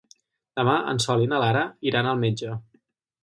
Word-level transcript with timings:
Demà 0.59 0.77
en 0.93 1.01
Sol 1.03 1.21
i 1.25 1.29
na 1.33 1.41
Lara 1.43 1.61
iran 1.91 2.11
al 2.13 2.19
metge. 2.27 2.57